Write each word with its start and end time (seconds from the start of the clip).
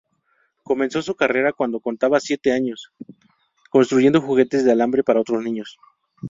Comenzó 0.63 1.03
su 1.03 1.13
carrera 1.13 1.53
cuando 1.53 1.79
contaba 1.79 2.19
siete 2.19 2.51
años, 2.51 2.91
construyendo 3.69 4.19
juguetes 4.19 4.65
de 4.65 4.71
alambre 4.71 5.03
para 5.03 5.19
otros 5.21 5.43
niños. 5.43 5.77